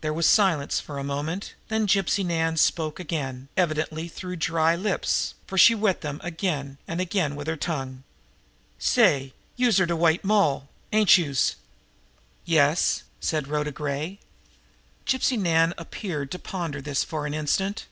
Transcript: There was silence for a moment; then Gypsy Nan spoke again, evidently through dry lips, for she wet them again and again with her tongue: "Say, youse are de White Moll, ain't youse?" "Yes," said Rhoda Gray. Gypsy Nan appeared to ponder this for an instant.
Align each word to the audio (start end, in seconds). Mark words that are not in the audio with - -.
There 0.00 0.12
was 0.12 0.26
silence 0.26 0.80
for 0.80 0.98
a 0.98 1.04
moment; 1.04 1.54
then 1.68 1.86
Gypsy 1.86 2.26
Nan 2.26 2.56
spoke 2.56 2.98
again, 2.98 3.46
evidently 3.56 4.08
through 4.08 4.34
dry 4.34 4.74
lips, 4.74 5.34
for 5.46 5.56
she 5.56 5.72
wet 5.72 6.00
them 6.00 6.20
again 6.24 6.78
and 6.88 7.00
again 7.00 7.36
with 7.36 7.46
her 7.46 7.54
tongue: 7.56 8.02
"Say, 8.80 9.34
youse 9.54 9.78
are 9.78 9.86
de 9.86 9.94
White 9.94 10.24
Moll, 10.24 10.68
ain't 10.92 11.16
youse?" 11.16 11.54
"Yes," 12.44 13.04
said 13.20 13.46
Rhoda 13.46 13.70
Gray. 13.70 14.18
Gypsy 15.06 15.38
Nan 15.38 15.74
appeared 15.78 16.32
to 16.32 16.40
ponder 16.40 16.82
this 16.82 17.04
for 17.04 17.24
an 17.24 17.32
instant. 17.32 17.86